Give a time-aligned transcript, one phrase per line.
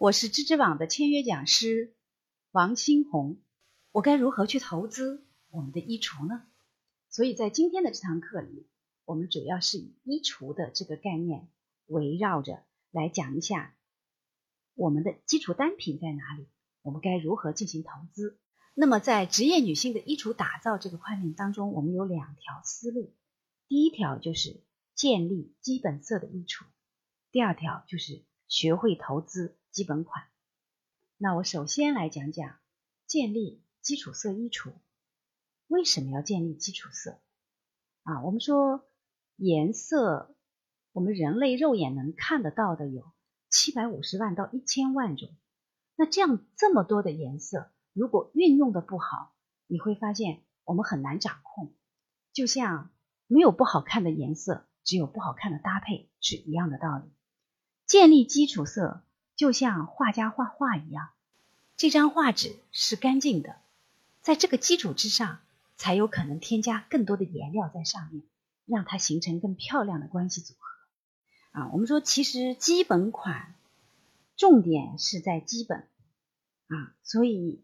[0.00, 1.92] 我是知知网的签约讲师
[2.52, 3.42] 王新红。
[3.90, 6.44] 我该如何去投资我们的衣橱呢？
[7.10, 8.68] 所以在今天的这堂课里，
[9.04, 11.48] 我们主要是以衣橱的这个概念
[11.86, 13.74] 围绕着来讲一下
[14.76, 16.46] 我们的基础单品在哪里，
[16.82, 18.38] 我们该如何进行投资。
[18.74, 23.16] 那么在职业女性的衣橱打造这个块面当中，我们有两条思路，
[23.66, 24.62] 第一条就是
[24.94, 26.66] 建立基本色的衣橱。
[27.32, 30.24] 第二条就是学会投资基本款。
[31.18, 32.58] 那我首先来讲讲
[33.06, 34.72] 建立基础色衣橱。
[35.68, 37.20] 为什么要建立基础色？
[38.02, 38.88] 啊，我们说
[39.36, 40.34] 颜色，
[40.90, 43.12] 我们人类肉眼能看得到的有
[43.50, 45.28] 七百五十万到一千万种。
[45.94, 49.32] 那这样这么多的颜色，如果运用的不好，
[49.68, 51.72] 你会发现我们很难掌控。
[52.32, 52.90] 就像
[53.28, 57.12] 没有不好看的颜色，只有不好看的搭配是一样的道理。
[57.86, 59.04] 建立基础色
[59.38, 61.10] 就像画家画画一样，
[61.76, 63.54] 这张画纸是干净的，
[64.20, 65.38] 在这个基础之上，
[65.76, 68.24] 才有可能添加更多的颜料在上面，
[68.66, 71.60] 让它形成更漂亮的关系组合。
[71.60, 73.54] 啊，我们说其实基本款
[74.36, 75.86] 重点是在基本
[76.66, 77.62] 啊，所以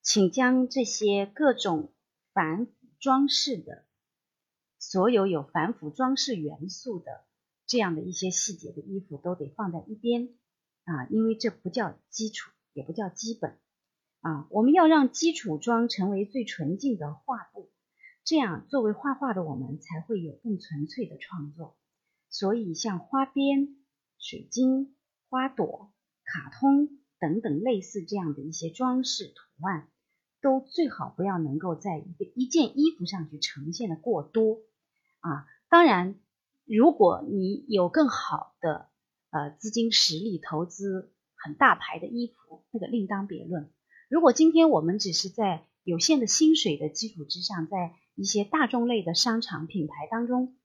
[0.00, 1.92] 请将这些各种
[2.32, 3.84] 繁装饰的，
[4.78, 7.20] 所有有繁复装饰元素的。
[7.66, 10.30] 这样的一些细节的衣服都得放在一边
[10.86, 13.58] 啊，因为这不叫基础，也不叫基本
[14.22, 14.48] 啊。
[14.50, 17.70] 我们要让基础装成为最纯净的画布，
[18.24, 21.76] 这样作为画画的我们才会有更纯粹的创作。
[22.30, 23.76] 所以，像花边、
[24.18, 24.96] 水晶、
[25.28, 25.92] 花朵、
[26.24, 26.88] 卡通
[27.20, 29.88] 等等类似这样的一些装饰图案，
[30.40, 34.60] 都最好不要能够在一个一件衣服上去呈现的过多
[35.20, 35.46] 啊。
[35.68, 36.16] 当然。
[36.68, 38.90] 如果你有更好的
[39.36, 43.70] 呃资金实力，投资很大牌的衣服，那个另当别论。
[44.08, 50.56] 如果今天我们只是在有限的薪水的基础之上，在一些大众类的商场品牌当中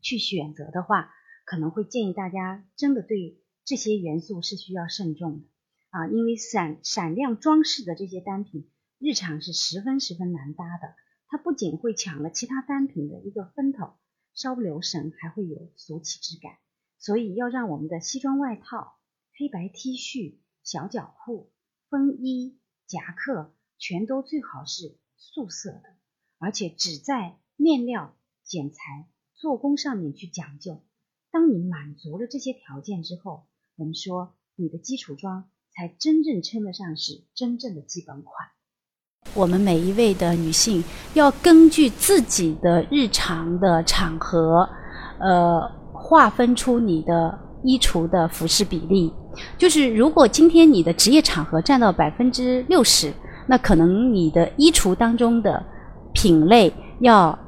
[0.00, 1.12] 去选择的话，
[1.44, 5.46] 可能会建议大家真的对这些元素是需要慎重的
[5.90, 10.94] 啊，因为闪闪亮装饰的这些单品，日常是十分十分难搭的。
[11.28, 13.92] 它不仅会抢了其他单品的一个风头。
[14.32, 16.52] 稍不留神还会有俗气之感，
[17.00, 18.98] 所以要让我们的西装外套、
[19.36, 21.50] 黑白 T 恤、小脚裤、
[21.88, 25.82] 风衣、夹克全都最好是素色的，
[26.38, 30.82] 而且只在面料、剪裁、做工上面去讲究。
[31.32, 33.46] 当你满足了这些条件之后，
[33.76, 38.50] 我们说你的基础装才真正称得上是真正的基本款。
[39.34, 40.82] 我们每一位的女性
[41.14, 44.68] 要根据自己的日常的场合，
[45.18, 45.79] 呃，
[46.10, 49.12] 划分出你的衣橱的服饰比例。
[49.56, 53.12] 就是如果今天你的职业场合占到百分之六十，
[53.46, 55.62] 那可能你的衣橱当中的
[56.12, 57.38] 品类要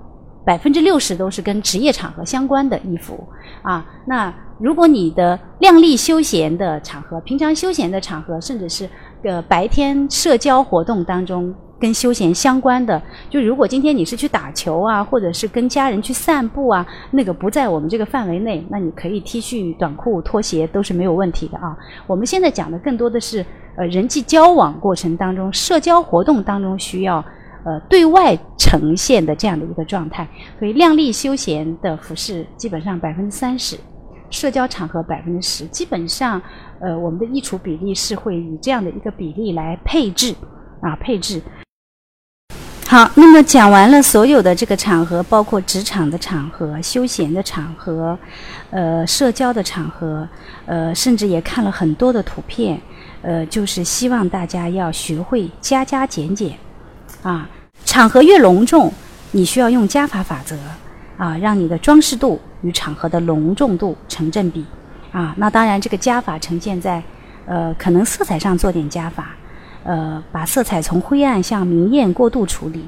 [0.47, 3.27] 百分之六十都是跟职业场合相关的衣服
[3.62, 3.84] 啊。
[4.06, 8.89] 那如果你的靓丽休闲的场合，平常休闲的场合，甚至是
[9.25, 11.53] 个白天社交活动当中。
[11.82, 21.76] 跟休闲相关的，就如果今天你是去打球啊，或者是跟家人去散步啊，那个不在我们这个范围内，那你可以 T 恤、短裤、拖鞋都是没有问题的啊。
[22.06, 23.44] 我们现在讲的更多的是，
[23.76, 27.16] 呃，人际交往过程当中、社交活动当中需要
[27.65, 30.28] 呃对外呈现的这样的一个状态。
[30.60, 33.76] 所以，靓丽休闲的服饰基本上百分之三十，
[34.31, 36.41] 社交场合百分之十，基本上
[36.81, 40.32] 呃我们的衣橱比例是会以这样的一个比例来配置
[40.81, 41.43] 啊配置。
[42.93, 48.19] 好，那么讲完了所有的这个场合，包括职场的场合、休闲的场合、
[48.69, 50.29] 呃社交的场合，
[50.67, 52.79] 呃，甚至也看了很多的图片，
[53.23, 56.55] 呃，就是希望大家要学会加加减减，
[57.23, 57.49] 啊，
[57.87, 58.93] 场合越隆重，
[59.31, 60.55] 你需要用加法法则，
[61.17, 64.67] 啊，让你的装饰度与场合的隆重度成正比，
[65.12, 67.03] 啊，那当然这个加法呈现在，
[67.47, 69.31] 呃，可能色彩上做点加法。
[69.84, 72.84] 呃，把色彩从灰暗向明艳过渡处理，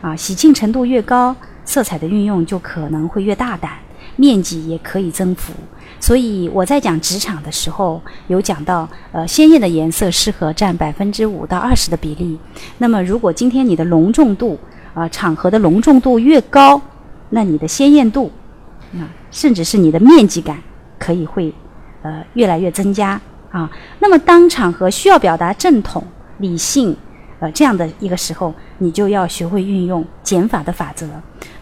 [0.00, 1.34] 啊，喜庆程度越高，
[1.64, 3.72] 色彩的运用就可能会越大胆。
[4.16, 5.54] 面积也可以增幅。
[5.98, 12.38] 所以我在讲职场的时候，有讲到，呃，鲜艳的颜色适合占百分之五到二十的比例。
[12.76, 14.58] 那么，如果今天你的隆重度，
[14.92, 16.78] 啊，场合的隆重度越高，
[17.30, 18.30] 那你的鲜艳度，
[18.94, 20.58] 啊，甚至是你的面积感，
[20.98, 21.54] 可以会，
[22.02, 23.18] 呃，越来越增加
[23.50, 23.70] 啊。
[23.98, 26.04] 那么，当场合需要表达正统、
[26.42, 26.94] 理性，
[27.40, 31.06] 呃，这样的一个时候，你就要学会运用减法的法则，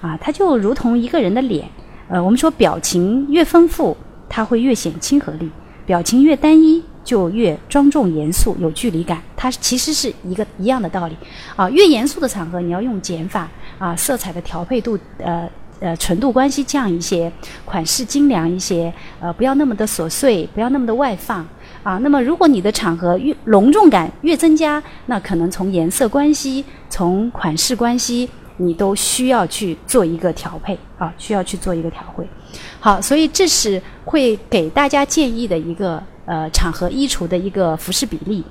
[0.00, 1.68] 啊，它就如同一个人的脸，
[2.08, 3.96] 呃，我们说表情越丰富。
[4.32, 5.50] 它会越显亲和力，
[5.84, 9.20] 表情越单一就越庄重严肃有距离感。
[9.36, 11.16] 它其实是一个一样的道理
[11.56, 11.68] 啊。
[11.68, 15.50] 越严肃的场合，你要用减法啊，色彩的调配度呃
[15.80, 17.32] 呃纯度关系降一些，
[17.64, 21.44] 款式精良一些，呃不要那么的琐碎，不要那么的外放
[21.82, 21.98] 啊。
[21.98, 28.28] 那么如果你的场合越隆重感越增加，那可能从颜色关系，从款式关系。
[28.62, 32.28] 你都需要去做一个调配啊，需要去做一个调配。
[32.78, 38.44] 好，所以这是会给大家建议的一个呃场合衣橱的一个服饰比例。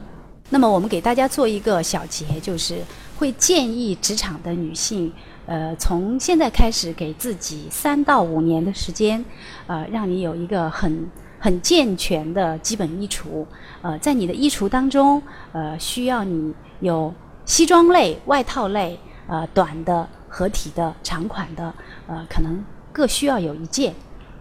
[0.49, 2.79] 那么我们给大家做一个小结，就是
[3.19, 5.13] 会建议职场的女性，
[5.45, 9.23] 呃，从现在开始给自己三到五年的时间，
[9.67, 11.07] 呃，让你有一个很
[11.39, 13.45] 很健全的基本衣橱。
[13.81, 15.21] 呃，在你的衣橱当中，
[15.51, 17.13] 呃，需要你有
[17.45, 18.99] 西装类、外套类。
[19.31, 21.71] 呃，短的、合体的、长款的，
[22.07, 23.93] 呃，可能各需要有一件，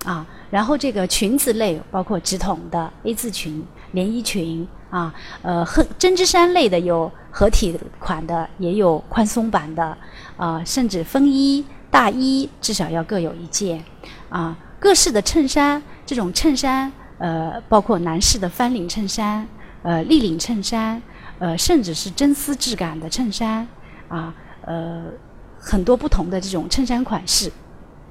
[0.07, 3.63] 啊，然后这个裙子类包括直筒的 A 字裙、
[3.93, 9.95] 连衣裙，啊，呃，和针织衫类的有合体款的，也有宽松版的，
[10.39, 13.85] 啊，甚至风衣、大衣至少要各有一件，
[14.31, 19.47] 啊，各式的衬衫，这种衬衫，呃，包括男士的翻领衬衫，
[19.83, 21.03] 呃，立领衬衫，
[21.39, 23.69] 呃，甚至是真丝质感的衬衫，
[24.09, 24.35] 啊。
[24.63, 25.05] 呃，
[25.59, 27.53] 很多不同的这种衬衫款式，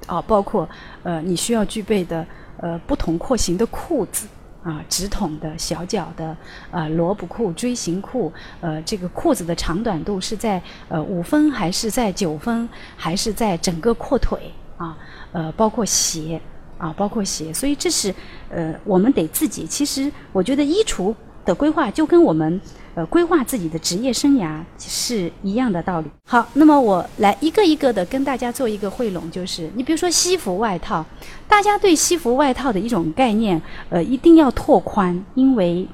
[0.06, 0.68] 啊，包括
[1.02, 2.24] 呃你需要具备的
[2.60, 4.26] 呃不同廓形的裤子
[4.64, 6.36] 啊，直筒的小脚的
[6.70, 14.96] 啊萝卜裤、锥形裤，呃这个裤子的长短度是在呃五分还是在九分，还是在整个阔腿啊？
[15.32, 16.40] 呃，包括鞋
[16.78, 18.14] 啊，包括鞋，所以这是
[18.50, 19.66] 呃我们得自己。
[19.66, 21.14] 其实我觉得衣橱
[21.44, 22.60] 的规划就跟我们。
[22.94, 26.10] 呃，规划自己的职业生涯是一样的道理。
[26.24, 31.06] 好，那么我来一个一个的跟大家做一个汇拢，就是你比如说西服外套，
[31.46, 35.86] 大家对西服外套的一种概念，呃，一定要拓宽，因为。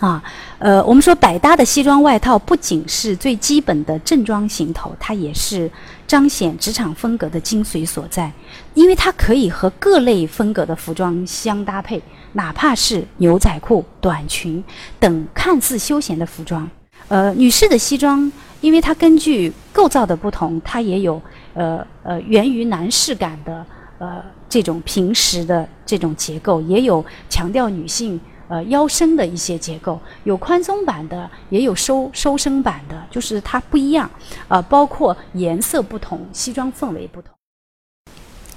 [0.00, 0.22] 啊，
[0.58, 5.70] 呃，我们说百搭的西装外套不仅是最基本的正装行头，它也是
[6.06, 8.32] 彰显职场风格的精髓所在，
[8.72, 12.02] 因为它可以和各类风格的服装相搭配，
[12.32, 14.64] 哪怕是牛仔裤、短裙
[14.98, 16.66] 等看似休闲的服装。
[17.08, 18.32] 呃，女士的西装，
[18.62, 21.20] 因为它根据构造的不同，它也有
[21.52, 23.66] 呃呃源于男士感的
[23.98, 28.18] 呃这种平时的这种结构，也有强调女性。
[28.50, 34.10] 呃，腰身的一些结构有宽松版的，也有收收身版的，就是它不一样。
[34.48, 37.32] 呃，包括颜色不同，西装氛围不同。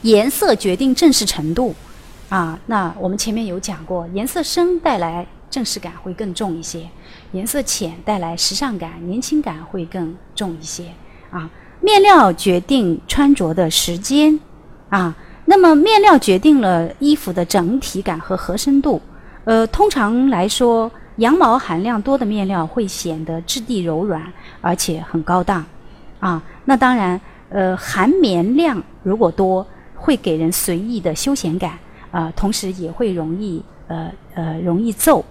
[0.01, 1.75] 颜色决定正式程度，
[2.27, 6.89] 啊，那我们前面有讲过，颜色深带来正式感会更重一些，
[7.31, 10.85] 颜色浅带来时尚感、年轻感会更重一些。
[11.29, 11.47] 啊，
[11.79, 14.39] 面料决定穿着的时间，
[14.89, 18.99] 啊，那么面料决定了衣服的整体感和合身度。
[19.45, 24.31] 呃，通常来说，羊毛含量多的面料会显得质地柔软，
[24.61, 25.65] 而且很高档，
[26.19, 27.19] 啊，那当然，
[27.49, 31.77] 呃，含棉量如果多，会给人随意的休闲感，
[32.11, 35.23] 啊，同时也会容易，呃呃，容易皱，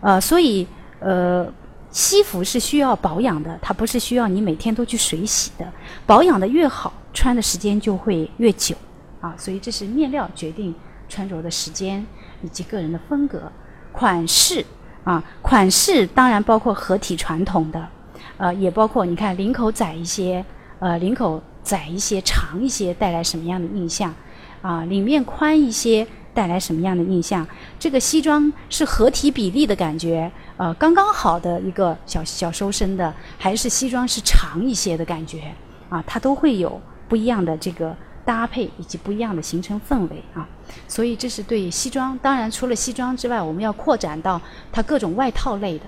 [0.00, 0.66] 呃，所以，
[1.00, 1.50] 呃，
[1.90, 5.66] 西服是需要保养的，它不是需要你每天都去水洗的，
[6.06, 8.76] 保养的越好，穿的时间就会越久，
[9.20, 10.74] 啊，所以这是面料决定
[11.08, 12.04] 穿着的时间。
[12.44, 13.50] 以及个人的风格、
[13.90, 14.64] 款式
[15.02, 17.88] 啊，款式当然包括合体传统的，
[18.36, 20.44] 呃，也包括你看领口窄一些，
[20.78, 24.14] 呃，领口窄一些、长一些带来什么样的印象？
[24.60, 27.46] 啊，领面宽一些带来什么样的印象？
[27.78, 35.52] 这个西装是合体比例的感觉，呃，刚刚好的一个小小收身的，还是西装是长一些的感觉？
[35.88, 37.96] 啊，它都会有不一样的这个。
[38.24, 40.48] 搭配以及不一样的形成氛围啊，
[40.88, 42.18] 所以这是对西装。
[42.22, 44.40] 当然，除了西装之外，我们要扩展到
[44.72, 45.84] 它各种外套类的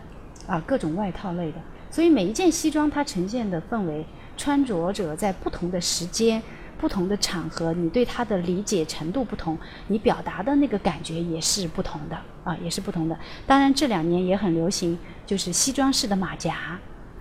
[0.47, 1.59] 啊，各种外套类的。
[1.90, 4.05] 所以每一件西装它呈现的氛围，
[4.37, 6.43] 穿着者在不同的时间、
[6.76, 13.19] 不同的场合，你对它的理解程度不同，你表达的那个感觉也是不同的啊，也是不同的。
[13.47, 16.78] 当然，这两年也很流行，就是西装式的马甲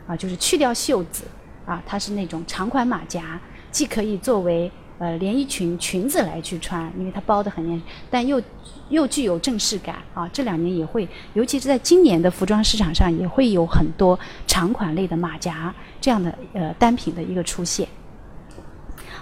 [0.07, 1.23] 啊，就是去掉袖子
[1.65, 3.39] 啊，它是那种长款马甲，
[3.71, 8.41] 既可以作为呃连衣裙裙子来去穿，因为它包得很严，但又
[8.89, 10.29] 又具有正式感啊。
[10.33, 17.87] 这两年也会，尤其是在今年的服装市场上，也会有很多长款类的马甲这样的呃单品的一个出现。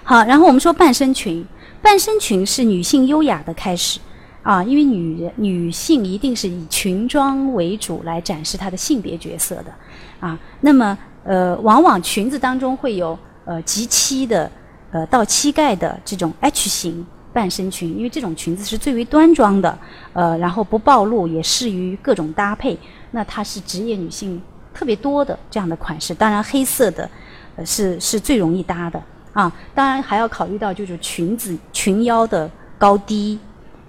[0.02, 1.44] 好，然后我们说半身裙，
[1.80, 4.00] 半身裙是女性优雅的开始。
[4.42, 9.74] 啊，因为女人女性一定是以裙装为主来展示她的性别角色的，
[10.20, 14.52] 啊，那么呃，往往裙子当中会有呃及膝的，
[14.94, 19.76] 呃到膝盖的这种 H 型半身裙，因为这种裙子是最为端庄的，
[20.12, 22.78] 呃，然后不暴露，也适于各种搭配。
[23.10, 24.40] 那它是职业女性
[24.72, 27.10] 特别多的这样的款式，当然黑色的，
[27.56, 29.52] 呃是是最容易搭的啊。
[29.74, 32.48] 当然还要考虑到就是裙子裙腰的
[32.78, 33.38] 高低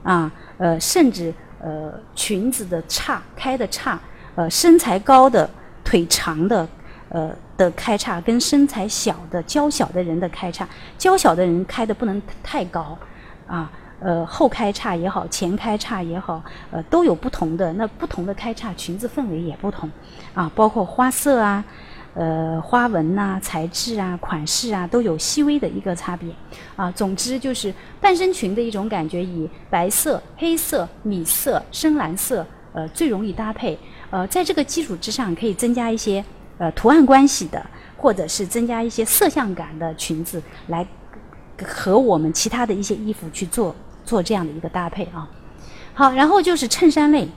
[0.02, 0.32] 啊。
[0.58, 4.00] 呃，甚至呃，裙子的叉开的叉，
[4.36, 5.48] 呃，身材高的
[5.84, 6.68] 腿长的，
[7.10, 12.98] 呃的开叉，跟身材小的娇小的人的开叉，娇小的人开的不能太高，
[13.48, 17.72] 啊，呃，后开叉也好，前开叉也好，呃，都有不同的。
[17.74, 19.90] 那不同的开叉，裙子氛围也不同，
[20.34, 21.64] 啊，包括花色啊。
[22.18, 26.30] 呃，花纹呐、材质啊、款式啊，都有细微的一个差别
[26.78, 26.90] 啊。
[26.92, 33.78] 总之就是半身裙的一种感觉，以白色、黑色、米色、深蓝色，呃，最容易搭配。
[34.12, 36.24] 呃，在这个基础之上，可以增加一些
[36.58, 37.66] 呃图案关系的，
[37.98, 40.86] 或者是增加一些色相感的裙子，来
[41.64, 45.30] 和我们其他的一些衣服去做做这样的一个搭配啊。
[45.94, 47.28] 好，然后就是衬衫类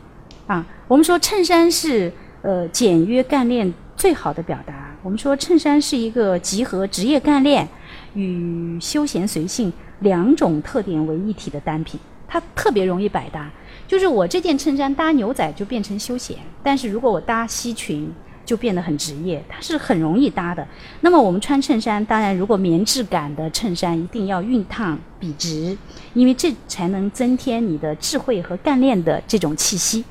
[0.47, 0.67] 啊。
[0.87, 3.73] 我们说衬衫是呃简约干练。
[3.99, 7.67] 最好的表达，我们说衬衫是一个集合职业干练
[8.15, 11.99] 与休闲随性两种特点为一体的单品，
[12.29, 13.51] 它特别容易百搭。
[13.89, 18.09] 就是我这件衬衫搭牛仔就变成休闲，但是如果我搭西裙
[18.49, 20.67] 就变得很职业，它是很容易搭的。
[21.03, 25.77] 那么我们穿衬衫，当然如果棉质感的衬衫一定要熨烫笔直，
[26.15, 30.03] 因为这才能增添你的智慧和干练的这种气息。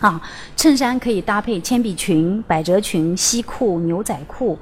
[0.00, 0.20] 啊，
[0.54, 4.58] 衬衫可以搭配铅笔裙、百褶裙、西裤、牛仔裤，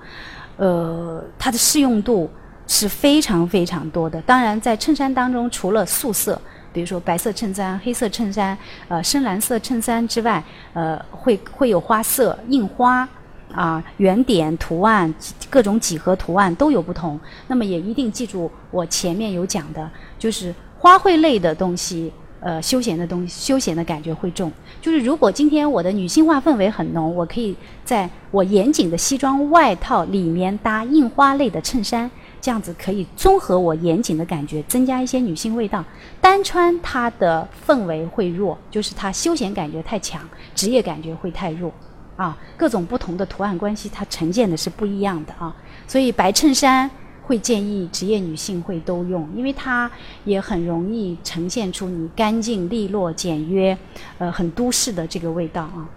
[0.56, 2.30] 呃，它的适用度
[2.68, 4.23] 是非常非常多的。
[4.23, 6.40] 当然，在衬衫当中，除了素色，
[6.73, 8.57] 比如说白色衬衫、黑色衬衫、
[8.88, 13.09] 呃深蓝色衬衫之外，呃，会会有花色、印花
[13.52, 15.12] 啊、圆点图案、
[15.50, 17.19] 各种几何图案都有不同。
[17.47, 22.12] 那么也一定记住我前面有讲的，就是花卉类的东西。
[22.45, 24.50] 呃，休闲的东西，休闲的感觉会重。
[24.81, 32.11] 就是如果今天我的女性化氛围很浓，我可以在我严谨的西装外套里面搭印花类的衬衫，
[32.42, 35.82] 这样子可以综合我严谨的感觉，增加一些女性味道。
[36.20, 40.20] 单穿它的氛围会弱，就是它休闲感觉太强，
[40.54, 41.72] 职业感觉会太弱。
[42.16, 45.56] 啊，各种不同的图案关系，它呈现的是不一样的啊。
[45.87, 46.90] 所以白衬衫。
[47.25, 49.88] 会建议职业女性会都用，因为它
[50.25, 53.78] 也很容易呈现出你干净利落、简约，
[54.18, 55.88] 呃，很都市的这个味道啊。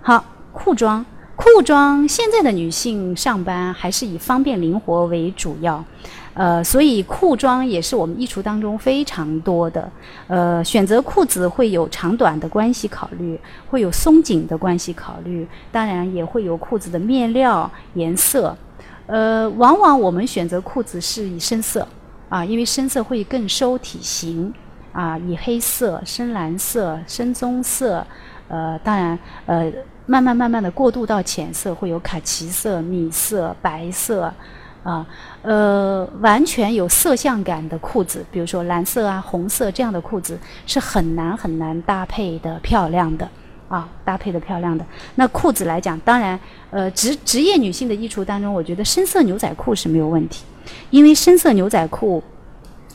[0.00, 1.04] 好，裤装，
[1.42, 5.84] 裤装现在的女性上班还是以方便灵活为主要，
[6.34, 9.90] 呃，所以裤装也是我们衣橱当中非常多的。
[10.28, 13.36] 呃，选择裤子会有长短的关系考虑，
[13.68, 18.56] 会有松紧的关系考虑，当然也会有裤子的面料、颜色。
[19.06, 21.84] 呃，往往我们选择裤子是以深色，
[22.28, 24.54] 啊，因为深色会更收体型，
[24.92, 28.06] 啊，以黑色、深蓝色、深棕色，
[28.52, 29.72] 呃，当然，呃，
[30.04, 34.30] 慢慢慢慢的过渡到浅色，会有卡其色、米色、白色，
[34.82, 35.06] 啊，
[35.40, 43.26] 呃，完全有色相感的裤子，比如说蓝色啊、红色这样的裤子是很难很难搭配的漂亮的。
[43.68, 50.44] 啊，搭配的漂亮的那裤子来讲，当然，呃，职职业女性的衣橱当中，我觉得深色牛仔裤是没有问题，
[50.90, 52.22] 因为深色牛仔裤，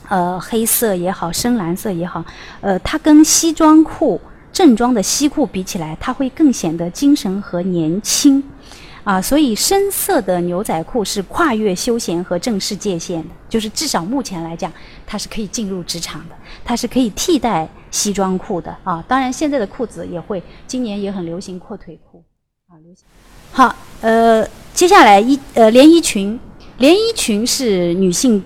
[0.08, 2.24] 呃，黑色也好，深蓝色也好，
[2.60, 4.20] 呃，它跟西装裤
[4.58, 8.42] 正装的西裤比起来，它会更显得精神和年轻。
[9.04, 14.72] 啊，所以深色的牛仔裤是跨越休闲和正式界限的，就是至少目前来讲，
[15.06, 16.34] 它是可以进入职场的，
[16.64, 19.02] 它是可以替代西装裤的啊。
[19.06, 22.24] 当然，现在的裤子也会，今年也很流行阔腿裤
[22.66, 23.04] 啊，流行。
[23.52, 26.36] 好，呃，接下来一呃连衣裙，
[26.78, 28.42] 连衣裙是女性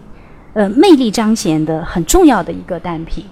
[0.52, 3.25] 呃魅力彰显的很重要的一个单品，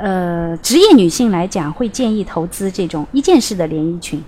[0.00, 4.22] 呃，职业女性来讲会建议投资这种一件式的连衣裙。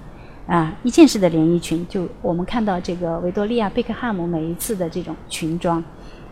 [0.44, 5.82] 啊，一件式的连衣裙，就我们看到这个维多利亚贝克汉姆每一次的这种裙装，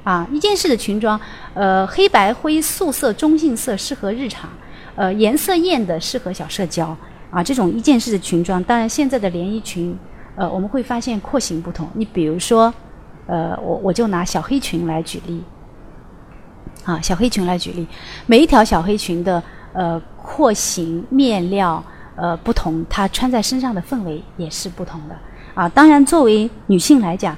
[0.03, 1.19] 啊，一件式的裙装，
[1.55, 4.51] 呃，黑白灰素色中性色适合日常，
[4.97, 6.95] 呃，颜色艳的适合小社交，
[7.31, 9.97] 啊，这种一件式的裙装，当然现在的连衣裙，
[10.35, 12.75] 呃，我们会发现廓形不同，你比如说，
[13.27, 15.41] 呃，我我就拿小黑裙来举例，
[16.85, 17.87] 啊，小黑裙来举例，
[18.27, 19.43] 每一条小黑裙的
[19.75, 21.83] 呃廓形、面料
[22.17, 25.15] 呃不同，它穿在身上的氛围也是不同的
[25.55, 25.69] 啊。
[25.69, 27.37] 当然，作为女性来讲，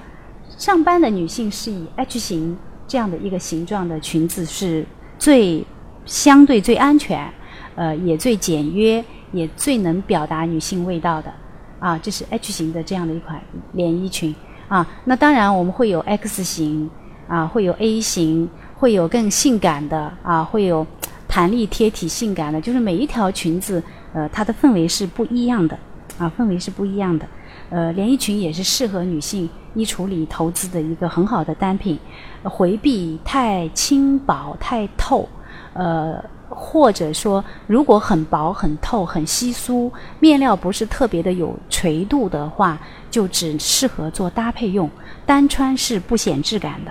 [0.57, 2.57] 上班的女性是以 H 型
[2.87, 4.87] 这样的一个形状的裙子是
[5.19, 5.67] 最
[6.07, 7.29] 相对最安全，
[7.75, 11.33] 呃，也最简约，也最能表达女性味道的
[11.81, 11.99] 啊。
[11.99, 14.33] 这是 H 型的这样的一款连衣裙
[14.69, 14.87] 啊。
[15.05, 16.89] 那当然，我们会有 X 型
[17.27, 18.49] 啊，会有 A 型。
[18.83, 20.85] 会有更性感的啊，会有
[21.29, 23.81] 弹力贴体性感的，就是每一条裙子，
[24.13, 25.79] 呃，它的氛围是不一样的
[26.19, 27.25] 啊，氛围是不一样的。
[27.71, 31.97] 呃，连衣裙也是适合女性衣橱里投资的一个很好的单品，
[32.43, 35.29] 回避太轻薄太透，
[35.75, 42.77] 呃，或者说如果很薄很透很稀疏，面料不是特别的有垂度的话，
[43.13, 44.91] 就只适合做搭配用，
[45.25, 46.91] 单穿是不显质感的。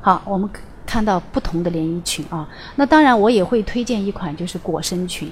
[0.00, 0.48] 好，我们
[0.86, 2.48] 看到不同的连衣裙啊。
[2.76, 5.30] 那当然，我也会推荐一款，就是裹身裙，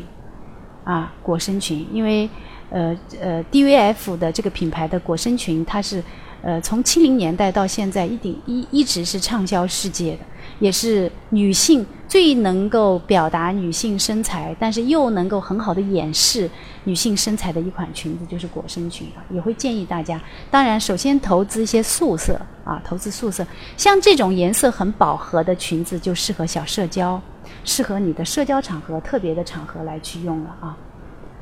[0.84, 2.28] 啊，裹身裙，因为
[2.70, 6.02] 呃呃，DVF 的这个品牌的裹身裙，它是
[6.42, 10.18] 呃从七零年代到现在一定一一直是畅销世界的。
[10.60, 16.50] 也是女性最能够表达女性身材，但是又能够很好的掩饰
[16.82, 19.22] 女性身材的一款裙子，就是裹身裙啊。
[19.30, 23.46] 也会建议大家，当然首先投资一些素色啊，投资素色。
[23.76, 27.20] 像这种颜色很饱和的裙子，就适合小社交，
[27.64, 30.76] 适合你的社交场合、特别的场合来去用了啊。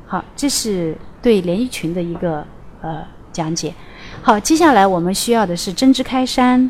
[0.05, 2.45] 好，这是对连衣裙的一个
[2.81, 3.73] 呃讲解。
[4.21, 6.69] 好，接下来我们需要的是针织开衫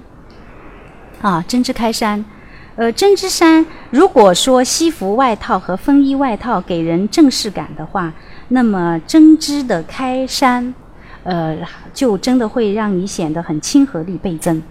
[1.21, 2.23] 啊，针织开衫。
[2.75, 8.13] 呃，针织衫，如果说西服外套和风衣外套给人正式感的话，
[8.49, 10.75] 那么针织的开衫，
[11.23, 11.57] 呃，
[11.91, 14.61] 就真的会让你显得很亲和力倍增，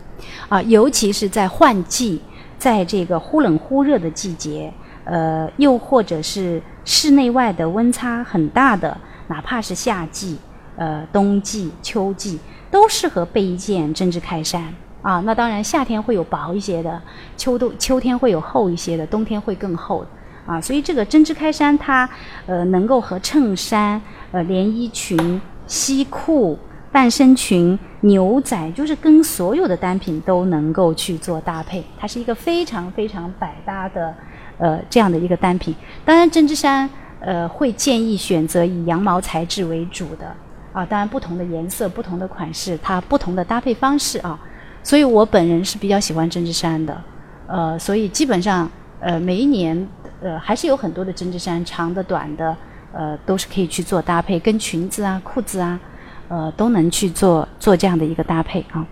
[0.49, 2.23] 啊，尤其是在换季，
[2.57, 8.97] 在这个忽冷忽热的季节，呃，又或者是室内外的温差很大的，
[9.27, 10.39] 哪怕是夏季、
[10.77, 12.39] 呃冬季、秋季，
[12.71, 14.63] 都适合备一件针织开衫。
[15.03, 17.01] 啊，那当然，夏天会有薄一些的，
[17.37, 20.05] 秋冬秋天会有厚一些的，冬天会更厚
[20.45, 20.61] 啊。
[20.61, 22.09] 所以这个针织开衫，它
[22.47, 26.59] 呃能够和衬衫、呃连衣裙、西裤、
[26.91, 31.85] 半身裙、牛仔，就是跟所有的单品都能够去做搭配。
[31.97, 34.13] 它是一个非常非常百搭的
[34.59, 35.73] 呃这样的一个单品。
[36.05, 40.35] 当然，针织衫呃会建议选择以羊毛材质为主的
[40.77, 40.85] 啊。
[40.85, 44.39] 当然，不同的颜色、不同的款式，它不同的搭配方式啊。
[44.83, 47.03] 所以我本人是比较喜欢针织衫的，
[47.49, 49.89] 呃，所以基本上，呃，每一年，
[50.21, 52.57] 呃，还是有很多的针织衫，长的、短的，
[52.93, 55.81] 呃，都是可以去做搭配，跟裙子啊、裤子啊，
[56.29, 58.87] 呃，都能去做做这样的一个搭配啊。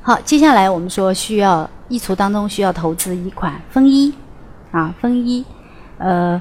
[0.00, 4.14] 好，接下来我们说需要衣橱当中需要投资一款风衣，
[4.70, 5.44] 啊，风衣，
[5.98, 6.40] 呃，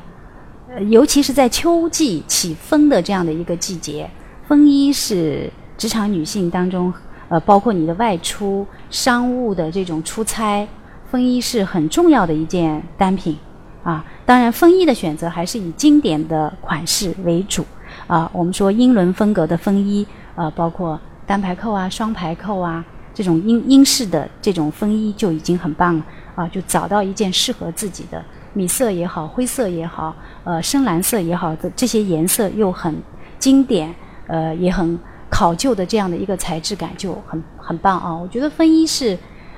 [0.90, 4.10] 尤其是在秋季起风的这样的一个季节，
[4.48, 6.94] 风衣是职场女性当中。
[7.30, 10.66] 呃，包括你的外出、商务的这种出差，
[11.12, 13.38] 风衣是很重要的一件单品
[13.84, 14.06] 啊。
[14.26, 17.66] 当然，风衣的选择还是以经典的款式为主
[18.08, 18.32] 啊。
[18.32, 22.82] 我们说英伦风格的风衣，呃，包括单排扣啊、双排扣啊，
[23.14, 26.48] 这种英英式的这种风衣就已经很棒了啊。
[26.48, 28.24] 就找到一件适合自己的
[28.58, 32.96] 米色也好、灰色也好、呃深蓝色也好的这些颜色又很
[33.38, 33.94] 经典，
[34.28, 34.98] 呃，也很。
[35.30, 38.16] 考究的这样的一个材质感就很很棒啊！
[38.16, 39.16] 我觉得风衣是，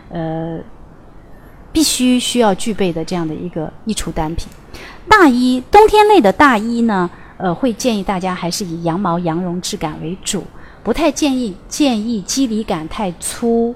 [0.09, 0.59] 呃，
[1.71, 4.47] 必须需要具备的这样的一个衣橱单品。
[5.07, 7.07] 大衣，冬天类的大衣呢，
[7.37, 10.43] 呃，会建议大家还是以羊毛、羊绒质感为主，
[10.83, 13.75] 不太建议建议肌理感太粗。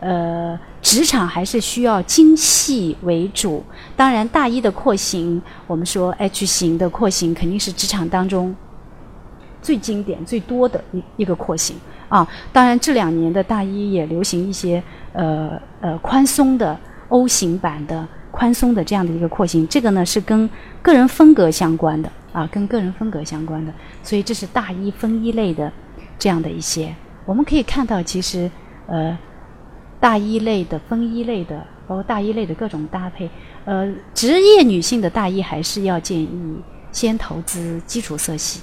[0.00, 3.62] 呃，职场还是需要精细为主。
[3.96, 8.54] 当然，大衣的廓形，我们说 H 型的廓形肯定是职场当中。
[9.62, 11.76] 最经典、最多的一一个廓形
[12.08, 12.26] 啊！
[12.50, 16.74] 当然，这两年的大衣也流行一些呃呃宽松的
[17.10, 19.68] O 型版的宽松的这样的一个廓形。
[19.68, 20.48] 这个呢是跟
[20.80, 23.72] 个人风格相关的啊，跟个人风格相关的。
[24.02, 25.70] 所以这是大衣、风衣类的
[26.18, 26.94] 这样的一些。
[27.26, 28.50] 我们可以看到，其实
[28.86, 29.16] 呃
[30.00, 33.30] 大衣类的、风衣类的，包括大衣类的各种搭配，
[33.66, 36.56] 呃，职业女性的大衣还是要建议
[36.90, 38.60] 先投资基础色系。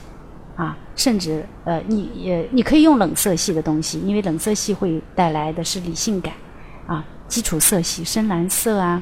[0.55, 6.33] 啊，甚至呃，你也你可以用冷色系的东西，因为冷色系会带来的是理性感，
[6.87, 8.99] 啊，基础色系深蓝色啊，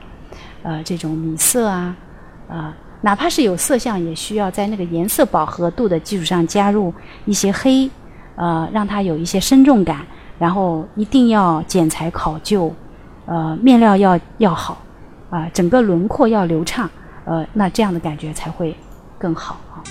[0.63, 1.95] 呃，这种米色啊，
[2.49, 6.93] 啊，哪怕是有色相，也需要在那个颜色饱和度的基础上加入
[7.23, 7.89] 一些黑，
[8.35, 10.05] 呃，让它有一些深重感，
[10.37, 12.73] 然后一定要剪裁考究，
[13.25, 14.81] 呃，面料要要好，
[15.29, 16.89] 啊，整个轮廓要流畅，
[17.25, 18.75] 呃，那这样的感觉才会
[19.17, 19.83] 更好啊。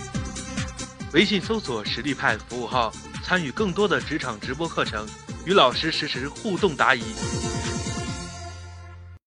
[1.12, 2.90] 微信搜索“实力派”服务号，
[3.22, 5.06] 参与更多的职场直播课程，
[5.46, 7.02] 与老师实时互动答疑。